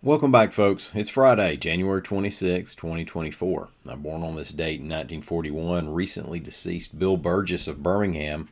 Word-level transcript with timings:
Welcome 0.00 0.30
back, 0.30 0.52
folks. 0.52 0.92
It's 0.94 1.10
Friday, 1.10 1.56
January 1.56 2.00
26, 2.00 2.76
2024. 2.76 3.68
I'm 3.88 4.00
born 4.00 4.22
on 4.22 4.36
this 4.36 4.52
date 4.52 4.78
in 4.78 4.86
1941. 4.86 5.92
Recently 5.92 6.38
deceased 6.38 7.00
Bill 7.00 7.16
Burgess 7.16 7.66
of 7.66 7.82
Birmingham, 7.82 8.48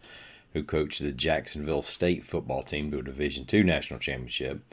who 0.55 0.65
coached 0.65 1.01
the 1.01 1.13
Jacksonville 1.13 1.83
State 1.83 2.25
football 2.25 2.65
team 2.65 2.91
to 2.91 2.99
a 2.99 3.03
Division 3.03 3.47
II 3.51 3.63
national 3.63 4.01
championship. 4.01 4.65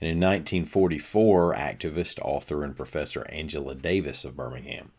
And 0.00 0.08
in 0.08 0.20
1944, 0.20 1.52
activist, 1.56 2.20
author, 2.20 2.62
and 2.62 2.76
professor 2.76 3.28
Angela 3.28 3.74
Davis 3.74 4.24
of 4.24 4.36
Birmingham. 4.36 4.92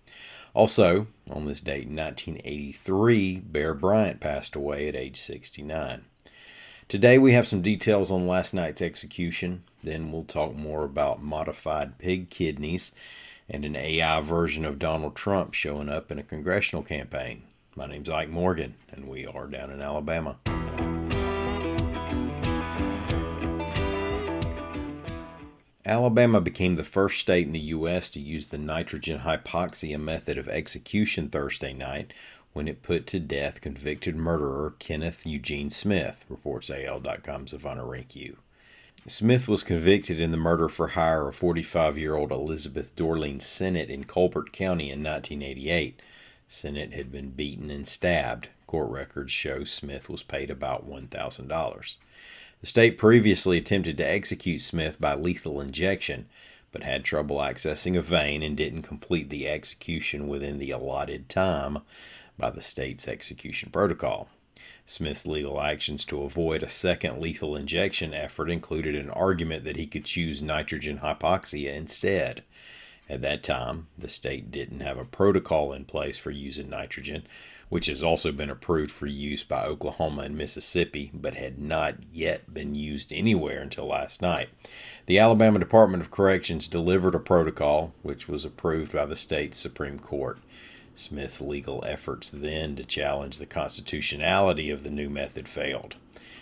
Also, 0.54 1.08
on 1.30 1.46
this 1.46 1.62
date 1.62 1.88
in 1.88 1.96
1983, 1.96 3.38
Bear 3.38 3.74
Bryant 3.74 4.20
passed 4.20 4.58
away 4.58 4.90
at 4.90 4.98
age 4.98 5.22
69. 5.22 6.04
Today 6.90 7.18
we 7.18 7.32
have 7.32 7.48
some 7.48 7.62
details 7.62 8.12
on 8.12 8.28
last 8.28 8.54
night's 8.54 8.82
execution. 8.82 9.64
Then 9.84 10.12
we'll 10.12 10.24
talk 10.24 10.56
more 10.56 10.84
about 10.84 11.24
modified 11.24 11.98
pig 11.98 12.30
kidneys 12.30 12.92
and 13.50 13.66
an 13.66 13.76
AI 13.76 14.22
version 14.22 14.66
of 14.66 14.80
Donald 14.80 15.16
Trump 15.16 15.54
showing 15.54 15.90
up 15.90 16.12
in 16.12 16.20
a 16.20 16.24
congressional 16.24 16.84
campaign. 16.84 17.44
My 17.76 17.88
name's 17.88 18.10
Ike 18.10 18.30
Morgan, 18.30 18.76
and 18.92 19.08
we 19.08 19.26
are 19.26 19.48
down 19.48 19.72
in 19.72 19.82
Alabama. 19.82 20.38
Alabama 25.84 26.40
became 26.40 26.76
the 26.76 26.84
first 26.84 27.20
state 27.20 27.48
in 27.48 27.54
the 27.54 27.60
U.S. 27.60 28.08
to 28.10 28.20
use 28.20 28.48
the 28.48 28.58
nitrogen 28.58 29.22
hypoxia 29.22 30.00
method 30.00 30.38
of 30.38 30.48
execution 30.48 31.28
Thursday 31.28 31.74
night 31.74 32.14
when 32.54 32.68
it 32.68 32.84
put 32.84 33.08
to 33.08 33.20
death 33.20 33.62
convicted 33.62 34.16
murderer 34.16 34.76
Kenneth 34.78 35.26
Eugene 35.26 35.70
Smith, 35.70 36.24
reports 36.30 36.70
AL.com's 36.70 37.54
Ivana 37.54 37.84
Hrynkiw. 37.84 38.36
Smith 39.08 39.48
was 39.48 39.64
convicted 39.64 40.20
in 40.20 40.30
the 40.30 40.38
murder 40.38 40.70
for 40.70 40.90
hire 40.90 41.28
of 41.28 41.36
45 41.36 41.98
year 41.98 42.16
old 42.16 42.32
Elizabeth 42.32 42.96
Dorlene 42.96 43.42
Sennett 43.42 43.90
in 43.90 44.04
Colbert 44.04 44.54
County 44.54 44.92
in 44.92 45.02
1988. 45.02 46.00
Sennett 46.48 46.94
had 46.94 47.12
been 47.12 47.32
beaten 47.32 47.72
and 47.72 47.88
stabbed. 47.88 48.50
Court 48.68 48.92
records 48.92 49.32
show 49.32 49.64
Smith 49.64 50.08
was 50.08 50.22
paid 50.22 50.52
about 50.52 50.88
$1,000. 50.88 51.96
The 52.62 52.68
state 52.68 53.00
previously 53.00 53.58
attempted 53.58 53.98
to 53.98 54.08
execute 54.08 54.62
Smith 54.62 55.02
by 55.02 55.16
lethal 55.16 55.60
injection, 55.60 56.28
but 56.72 56.84
had 56.84 57.04
trouble 57.04 57.38
accessing 57.38 57.98
a 57.98 58.04
vein 58.04 58.44
and 58.44 58.56
didn't 58.56 58.84
complete 58.84 59.32
the 59.32 59.50
execution 59.50 60.28
within 60.28 60.60
the 60.60 60.70
allotted 60.70 61.28
time 61.28 61.80
by 62.38 62.52
the 62.52 62.62
state's 62.62 63.08
execution 63.08 63.72
protocol. 63.72 64.30
Smith's 64.92 65.26
legal 65.26 65.62
actions 65.62 66.04
to 66.04 66.24
avoid 66.24 66.62
a 66.62 66.68
second 66.68 67.22
lethal 67.22 67.56
injection 67.56 68.14
effort 68.14 68.50
included 68.50 68.94
an 68.94 69.10
argument 69.10 69.64
that 69.64 69.78
he 69.78 69.88
could 69.88 70.04
choose 70.04 70.42
nitrogen 70.42 71.00
hypoxia 71.00 71.74
instead. 71.74 72.44
At 73.08 73.22
that 73.22 73.42
time, 73.42 73.88
the 73.98 74.10
state 74.10 74.52
didn't 74.52 74.82
have 74.82 74.98
a 74.98 75.06
protocol 75.06 75.72
in 75.72 75.86
place 75.86 76.18
for 76.18 76.30
using 76.30 76.70
nitrogen, 76.70 77.24
which 77.70 77.86
has 77.86 78.04
also 78.04 78.34
been 78.34 78.50
approved 78.50 78.92
for 78.92 79.08
use 79.08 79.44
by 79.44 79.64
Oklahoma 79.64 80.24
and 80.24 80.38
Mississippi, 80.38 81.10
but 81.14 81.36
had 81.36 81.58
not 81.58 81.96
yet 82.12 82.54
been 82.54 82.76
used 82.76 83.14
anywhere 83.14 83.62
until 83.62 83.88
last 83.88 84.22
night. 84.22 84.50
The 85.06 85.20
Alabama 85.20 85.58
Department 85.58 86.04
of 86.04 86.12
Corrections 86.12 86.68
delivered 86.68 87.16
a 87.16 87.20
protocol, 87.20 87.94
which 88.02 88.28
was 88.28 88.44
approved 88.44 88.92
by 88.92 89.06
the 89.06 89.16
state's 89.16 89.58
Supreme 89.58 90.00
Court. 90.00 90.40
Smith's 90.96 91.42
legal 91.42 91.84
efforts 91.86 92.30
then 92.30 92.76
to 92.76 92.84
challenge 92.84 93.38
the 93.38 93.46
constitutionality 93.46 94.70
of 94.70 94.84
the 94.84 94.90
new 94.90 95.10
method 95.10 95.48
failed. 95.48 95.96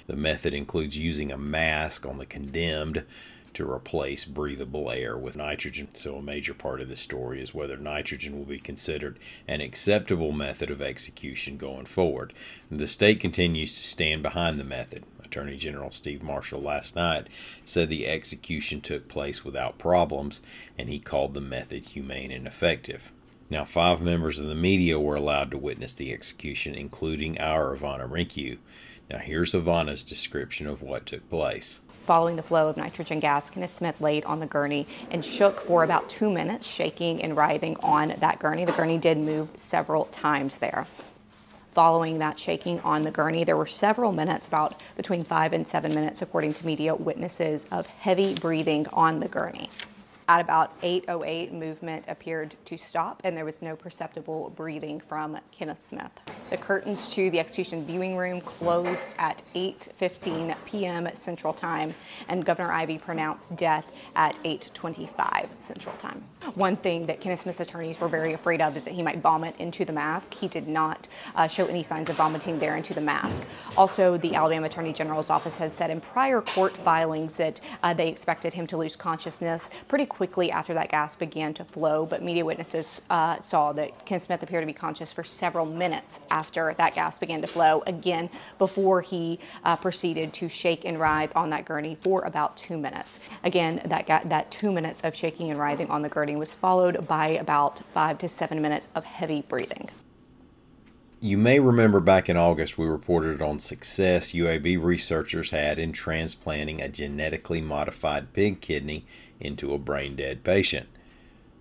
The 0.07 0.15
method 0.15 0.53
includes 0.53 0.97
using 0.97 1.31
a 1.31 1.37
mask 1.37 2.05
on 2.05 2.17
the 2.17 2.25
condemned 2.25 3.05
to 3.53 3.69
replace 3.69 4.25
breathable 4.25 4.91
air 4.91 5.17
with 5.17 5.35
nitrogen. 5.35 5.87
So, 5.93 6.15
a 6.15 6.21
major 6.21 6.53
part 6.53 6.81
of 6.81 6.87
the 6.87 6.95
story 6.95 7.41
is 7.41 7.53
whether 7.53 7.77
nitrogen 7.77 8.37
will 8.37 8.45
be 8.45 8.59
considered 8.59 9.19
an 9.47 9.61
acceptable 9.61 10.31
method 10.31 10.69
of 10.69 10.81
execution 10.81 11.57
going 11.57 11.85
forward. 11.85 12.33
The 12.71 12.87
state 12.87 13.19
continues 13.19 13.73
to 13.73 13.81
stand 13.81 14.23
behind 14.23 14.59
the 14.59 14.63
method. 14.63 15.03
Attorney 15.23 15.57
General 15.57 15.91
Steve 15.91 16.23
Marshall 16.23 16.61
last 16.61 16.95
night 16.95 17.27
said 17.65 17.89
the 17.89 18.07
execution 18.07 18.81
took 18.81 19.07
place 19.07 19.45
without 19.45 19.77
problems, 19.77 20.41
and 20.77 20.89
he 20.89 20.99
called 20.99 21.33
the 21.33 21.41
method 21.41 21.85
humane 21.85 22.31
and 22.31 22.47
effective. 22.47 23.11
Now, 23.51 23.65
five 23.65 23.99
members 23.99 24.37
of 24.37 24.47
the 24.47 24.53
media 24.53 24.99
were 24.99 25.15
allowed 25.15 25.49
to 25.51 25.57
witness 25.57 25.95
the 25.95 26.13
execution, 26.13 26.75
including 26.75 27.39
our 27.39 27.75
Ivana 27.75 28.07
Hrynkiw. 28.07 28.59
Now, 29.09 29.17
here's 29.17 29.53
Ivana's 29.53 30.03
description 30.03 30.67
of 30.67 30.83
what 30.83 31.07
took 31.07 31.27
place. 31.31 31.79
Following 32.05 32.35
the 32.35 32.43
flow 32.43 32.69
of 32.69 32.77
nitrogen 32.77 33.19
gas, 33.19 33.49
Kenneth 33.49 33.75
Smith 33.75 33.99
laid 33.99 34.23
on 34.25 34.39
the 34.39 34.45
gurney 34.45 34.87
and 35.09 35.25
shook 35.25 35.61
for 35.61 35.83
about 35.83 36.07
two 36.09 36.29
minutes, 36.29 36.67
shaking 36.67 37.23
and 37.23 37.35
writhing 37.35 37.75
on 37.77 38.15
that 38.19 38.37
gurney. 38.37 38.65
The 38.65 38.71
gurney 38.71 38.99
did 38.99 39.17
move 39.17 39.49
several 39.55 40.05
times 40.05 40.59
there. 40.59 40.85
Following 41.73 42.19
that 42.19 42.37
shaking 42.37 42.79
on 42.81 43.01
the 43.01 43.11
gurney, 43.11 43.43
there 43.43 43.57
were 43.57 43.67
several 43.67 44.11
minutes, 44.11 44.45
about 44.45 44.81
between 44.95 45.23
five 45.23 45.53
and 45.53 45.67
seven 45.67 45.95
minutes, 45.95 46.21
according 46.21 46.53
to 46.55 46.65
media 46.67 46.93
witnesses, 46.93 47.65
of 47.71 47.87
heavy 47.87 48.35
breathing 48.35 48.85
on 48.93 49.19
the 49.19 49.27
gurney. 49.27 49.69
At 50.29 50.41
about 50.41 50.79
8.08, 50.83 51.53
movement 51.53 52.05
appeared 52.07 52.55
to 52.65 52.77
stop 52.77 53.19
and 53.23 53.35
there 53.35 53.45
was 53.45 53.63
no 53.63 53.75
perceptible 53.75 54.53
breathing 54.55 54.99
from 54.99 55.39
Kenneth 55.49 55.81
Smith. 55.81 56.11
The 56.51 56.57
curtains 56.57 57.09
to 57.09 57.31
the 57.31 57.39
execution 57.39 57.83
viewing 57.83 58.15
room 58.15 58.39
closed 58.41 59.15
at 59.17 59.41
8.15 59.55 60.55
p.m. 60.65 61.09
Central 61.15 61.51
Time 61.51 61.95
and 62.27 62.45
Governor 62.45 62.71
Ivey 62.71 62.99
pronounced 62.99 63.55
death 63.55 63.91
at 64.15 64.35
8.25 64.43 65.47
Central 65.59 65.95
Time. 65.95 66.23
One 66.53 66.75
thing 66.77 67.07
that 67.07 67.21
Kenneth 67.21 67.41
Smith's 67.41 67.61
attorneys 67.61 67.99
were 67.99 68.07
very 68.07 68.33
afraid 68.33 68.61
of 68.61 68.77
is 68.77 68.83
that 68.83 68.93
he 68.93 69.01
might 69.01 69.21
vomit 69.21 69.55
into 69.57 69.83
the 69.83 69.93
mask. 69.93 70.31
He 70.35 70.47
did 70.47 70.67
not 70.67 71.07
uh, 71.33 71.47
show 71.47 71.65
any 71.65 71.81
signs 71.81 72.07
of 72.07 72.17
vomiting 72.17 72.59
there 72.59 72.75
into 72.75 72.93
the 72.93 73.01
mask. 73.01 73.41
Also, 73.75 74.15
the 74.17 74.35
Alabama 74.35 74.67
Attorney 74.67 74.93
General's 74.93 75.31
office 75.31 75.57
had 75.57 75.73
said 75.73 75.89
in 75.89 75.99
prior 75.99 76.41
court 76.41 76.77
filings 76.77 77.33
that 77.33 77.59
uh, 77.81 77.95
they 77.95 78.07
expected 78.07 78.53
him 78.53 78.67
to 78.67 78.77
lose 78.77 78.95
consciousness 78.95 79.71
pretty 79.87 80.05
quickly 80.05 80.18
quickly 80.19 80.51
after 80.51 80.73
that 80.73 80.91
gas 80.91 81.15
began 81.15 81.53
to 81.53 81.63
flow, 81.63 82.05
but 82.05 82.21
media 82.21 82.43
witnesses 82.43 82.99
uh, 83.09 83.39
saw 83.39 83.71
that 83.71 84.05
Ken 84.05 84.19
Smith 84.19 84.43
appeared 84.43 84.63
to 84.63 84.67
be 84.67 84.73
conscious 84.73 85.13
for 85.13 85.23
several 85.23 85.65
minutes 85.65 86.19
after 86.29 86.75
that 86.77 86.93
gas 86.93 87.17
began 87.17 87.39
to 87.39 87.47
flow, 87.47 87.81
again, 87.87 88.29
before 88.57 88.99
he 88.99 89.39
uh, 89.63 89.77
proceeded 89.77 90.33
to 90.33 90.49
shake 90.49 90.83
and 90.83 90.99
writhe 90.99 91.31
on 91.37 91.49
that 91.51 91.63
gurney 91.63 91.97
for 92.01 92.23
about 92.23 92.57
two 92.57 92.77
minutes. 92.77 93.21
Again, 93.45 93.81
that, 93.85 94.07
that 94.27 94.51
two 94.51 94.73
minutes 94.73 95.05
of 95.05 95.15
shaking 95.15 95.51
and 95.51 95.57
writhing 95.57 95.89
on 95.89 96.01
the 96.01 96.09
gurney 96.09 96.35
was 96.35 96.53
followed 96.53 97.07
by 97.07 97.29
about 97.29 97.79
five 97.93 98.17
to 98.17 98.27
seven 98.27 98.61
minutes 98.61 98.89
of 98.95 99.05
heavy 99.05 99.43
breathing. 99.47 99.89
You 101.21 101.37
may 101.37 101.61
remember 101.61 102.01
back 102.01 102.27
in 102.27 102.35
August 102.35 102.77
we 102.77 102.87
reported 102.87 103.41
on 103.41 103.59
success 103.59 104.33
UAB 104.33 104.83
researchers 104.83 105.51
had 105.51 105.79
in 105.79 105.93
transplanting 105.93 106.81
a 106.81 106.89
genetically 106.89 107.61
modified 107.61 108.33
pig 108.33 108.59
kidney 108.59 109.05
into 109.39 109.73
a 109.73 109.77
brain 109.77 110.15
dead 110.15 110.43
patient. 110.43 110.87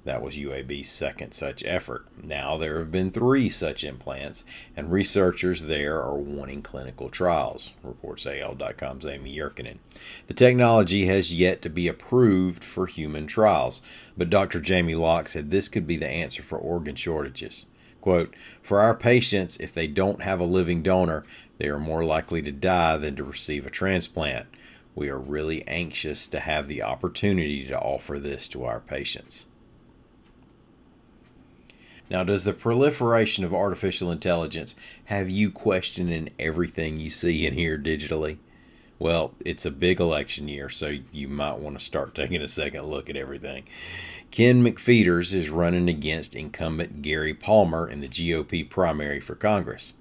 That 0.04 0.22
was 0.22 0.36
UAB's 0.36 0.88
second 0.88 1.32
such 1.32 1.62
effort. 1.66 2.06
Now 2.22 2.56
there 2.56 2.78
have 2.78 2.90
been 2.90 3.10
three 3.10 3.50
such 3.50 3.84
implants, 3.84 4.42
and 4.74 4.90
researchers 4.90 5.62
there 5.62 6.00
are 6.00 6.16
wanting 6.16 6.62
clinical 6.62 7.10
trials, 7.10 7.72
reports 7.82 8.26
AL.com's 8.26 9.04
Amy 9.04 9.36
Yurkanin. 9.36 9.76
The 10.26 10.32
technology 10.34 11.04
has 11.06 11.34
yet 11.34 11.60
to 11.60 11.68
be 11.68 11.88
approved 11.88 12.64
for 12.64 12.86
human 12.86 13.26
trials, 13.26 13.82
but 14.16 14.30
Dr. 14.30 14.60
Jayme 14.60 14.98
Locke 14.98 15.28
said 15.28 15.50
this 15.50 15.68
could 15.68 15.86
be 15.86 15.98
the 15.98 16.08
answer 16.08 16.42
for 16.42 16.56
organ 16.56 16.96
shortages. 16.96 17.66
Quote, 18.00 18.34
For 18.62 18.80
our 18.80 18.94
patients, 18.94 19.58
if 19.58 19.74
they 19.74 19.86
don't 19.86 20.22
have 20.22 20.40
a 20.40 20.44
living 20.44 20.82
donor, 20.82 21.26
they 21.58 21.68
are 21.68 21.78
more 21.78 22.04
likely 22.04 22.40
to 22.40 22.52
die 22.52 22.96
than 22.96 23.16
to 23.16 23.24
receive 23.24 23.66
a 23.66 23.70
transplant. 23.70 24.46
We 24.98 25.10
are 25.10 25.18
really 25.18 25.64
anxious 25.68 26.26
to 26.26 26.40
have 26.40 26.66
the 26.66 26.82
opportunity 26.82 27.64
to 27.66 27.78
offer 27.78 28.18
this 28.18 28.48
to 28.48 28.64
our 28.64 28.80
patients. 28.80 29.44
Now, 32.10 32.24
does 32.24 32.42
the 32.42 32.52
proliferation 32.52 33.44
of 33.44 33.54
artificial 33.54 34.10
intelligence 34.10 34.74
have 35.04 35.30
you 35.30 35.52
questioning 35.52 36.30
everything 36.36 36.98
you 36.98 37.10
see 37.10 37.46
and 37.46 37.56
hear 37.56 37.78
digitally? 37.78 38.38
Well, 38.98 39.34
it's 39.44 39.64
a 39.64 39.70
big 39.70 40.00
election 40.00 40.48
year, 40.48 40.68
so 40.68 40.98
you 41.12 41.28
might 41.28 41.60
want 41.60 41.78
to 41.78 41.84
start 41.84 42.12
taking 42.16 42.42
a 42.42 42.48
second 42.48 42.86
look 42.86 43.08
at 43.08 43.16
everything. 43.16 43.66
Ken 44.32 44.64
McPheeters 44.64 45.32
is 45.32 45.48
running 45.48 45.88
against 45.88 46.34
incumbent 46.34 47.02
Gary 47.02 47.34
Palmer 47.34 47.88
in 47.88 48.00
the 48.00 48.08
GOP 48.08 48.68
primary 48.68 49.20
for 49.20 49.36
Congress. 49.36 49.94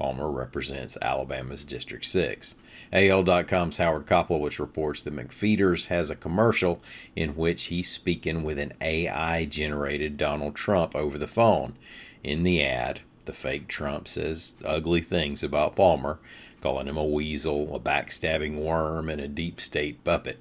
Palmer 0.00 0.30
represents 0.30 0.96
Alabama's 1.02 1.66
District 1.66 2.06
6. 2.06 2.54
AL.com's 2.90 3.76
Howard 3.76 4.06
Koplowitz 4.06 4.58
reports 4.58 5.02
that 5.02 5.14
McPheeters 5.14 5.88
has 5.88 6.08
a 6.08 6.16
commercial 6.16 6.80
in 7.14 7.36
which 7.36 7.64
he's 7.64 7.90
speaking 7.90 8.42
with 8.42 8.58
an 8.58 8.72
AI 8.80 9.44
generated 9.44 10.16
Donald 10.16 10.54
Trump 10.54 10.96
over 10.96 11.18
the 11.18 11.28
phone. 11.28 11.76
In 12.24 12.44
the 12.44 12.64
ad, 12.64 13.00
the 13.26 13.34
fake 13.34 13.68
Trump 13.68 14.08
says 14.08 14.54
ugly 14.64 15.02
things 15.02 15.42
about 15.42 15.76
Palmer, 15.76 16.18
calling 16.62 16.86
him 16.86 16.96
a 16.96 17.04
weasel, 17.04 17.76
a 17.76 17.78
backstabbing 17.78 18.54
worm, 18.54 19.10
and 19.10 19.20
a 19.20 19.28
deep 19.28 19.60
state 19.60 20.02
puppet. 20.02 20.38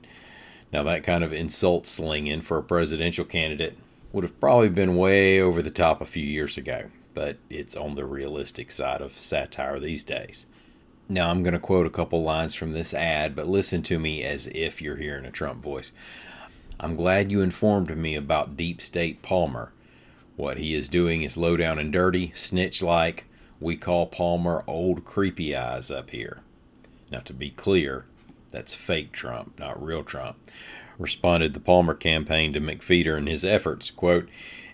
Now, 0.71 0.83
that 0.83 1.03
kind 1.03 1.21
of 1.21 1.33
insult 1.33 1.85
slinging 1.85 2.39
for 2.41 2.57
a 2.57 2.63
presidential 2.63 3.25
candidate 3.25 3.77
would 4.13 4.23
have 4.23 4.39
probably 4.39 4.69
been 4.69 4.95
way 4.95 5.41
over 5.41 5.61
the 5.61 5.69
top 5.69 5.99
a 5.99 6.05
few 6.05 6.25
years 6.25 6.57
ago, 6.57 6.85
but 7.13 7.37
it's 7.49 7.75
on 7.75 7.95
the 7.95 8.05
realistic 8.05 8.71
side 8.71 9.01
of 9.01 9.17
satire 9.17 9.79
these 9.79 10.03
days. 10.03 10.45
Now, 11.07 11.31
I'm 11.31 11.41
going 11.41 11.53
to 11.53 11.59
quote 11.59 11.87
a 11.87 11.91
couple 11.91 12.21
lines 12.21 12.53
from 12.53 12.71
this 12.71 12.93
ad, 12.93 13.35
but 13.35 13.47
listen 13.47 13.81
to 13.83 13.97
me 13.97 14.23
as 14.23 14.47
if 14.47 14.81
you're 14.81 14.97
hearing 14.97 15.25
a 15.25 15.31
Trump 15.31 15.63
voice. 15.63 15.91
I'm 16.79 16.95
glad 16.95 17.31
you 17.31 17.41
informed 17.41 17.95
me 17.97 18.15
about 18.15 18.55
Deep 18.55 18.79
State 18.79 19.21
Palmer. 19.21 19.71
What 20.35 20.57
he 20.57 20.73
is 20.75 20.87
doing 20.87 21.23
is 21.23 21.35
low 21.35 21.57
down 21.57 21.79
and 21.79 21.91
dirty, 21.91 22.31
snitch 22.35 22.81
like. 22.83 23.25
We 23.59 23.75
call 23.75 24.05
Palmer 24.05 24.63
old 24.67 25.03
creepy 25.03 25.55
eyes 25.55 25.91
up 25.91 26.11
here. 26.11 26.39
Now, 27.11 27.19
to 27.21 27.33
be 27.33 27.49
clear, 27.49 28.05
that's 28.51 28.73
fake 28.73 29.11
Trump, 29.11 29.59
not 29.59 29.83
real 29.83 30.03
Trump. 30.03 30.37
Responded 30.97 31.53
the 31.53 31.59
Palmer 31.59 31.95
campaign 31.95 32.53
to 32.53 32.61
McPheeter 32.61 33.17
and 33.17 33.27
his 33.27 33.43
efforts, 33.43 33.89
quote, 33.89 34.29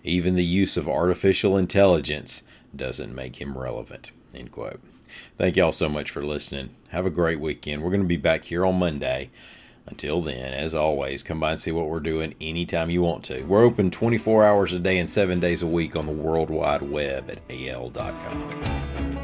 even 0.05 0.35
the 0.35 0.45
use 0.45 0.77
of 0.77 0.87
artificial 0.87 1.57
intelligence 1.57 2.43
doesn't 2.75 3.15
make 3.15 3.41
him 3.41 3.57
relevant, 3.57 4.11
end 4.33 4.51
quote. 4.51 4.79
Thank 5.37 5.55
y'all 5.55 5.71
so 5.71 5.89
much 5.89 6.11
for 6.11 6.23
listening. 6.23 6.69
Have 6.89 7.05
a 7.05 7.09
great 7.09 7.39
weekend. 7.39 7.81
We're 7.81 7.89
going 7.89 8.01
to 8.01 8.07
be 8.07 8.17
back 8.17 8.45
here 8.45 8.65
on 8.65 8.75
Monday. 8.75 9.31
Until 9.87 10.21
then, 10.21 10.53
as 10.53 10.73
always, 10.73 11.21
come 11.21 11.39
by 11.39 11.51
and 11.51 11.61
see 11.61 11.71
what 11.71 11.87
we're 11.87 11.99
doing 11.99 12.33
anytime 12.41 12.89
you 12.89 13.03
want 13.03 13.23
to. 13.25 13.43
We're 13.43 13.63
open 13.63 13.91
24 13.91 14.43
hours 14.43 14.73
a 14.73 14.79
day 14.79 14.97
and 14.97 15.09
7 15.09 15.39
days 15.39 15.61
a 15.61 15.67
week 15.67 15.95
on 15.95 16.07
the 16.07 16.11
World 16.11 16.49
Wide 16.49 16.81
Web 16.81 17.29
at 17.29 17.39
al.com. 17.49 19.14